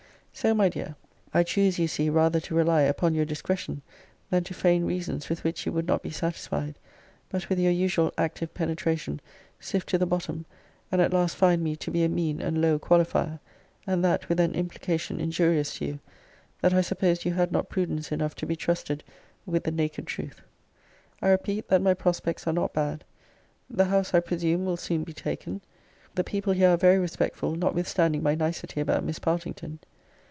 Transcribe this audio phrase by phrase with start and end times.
[0.33, 0.95] So, my dear,
[1.35, 3.83] I choose, you see, rather to rely upon your discretion,
[4.31, 6.79] than to feign reasons with which you would not be satisfied,
[7.29, 9.19] but with your usual active penetration,
[9.59, 10.45] sift to the bottom,
[10.91, 13.39] and at last find me to be a mean and low qualifier;
[13.85, 15.99] and that with an implication injurious to you,
[16.61, 19.03] that I supposed you had not prudence enough to be trusted
[19.45, 20.41] with the naked truth.
[21.21, 23.03] I repeat, that my prospects are not bad.
[23.69, 25.61] 'The house, I presume, will soon be taken.
[26.15, 29.79] The people here are very respectful, notwithstanding my nicety about Miss Partington.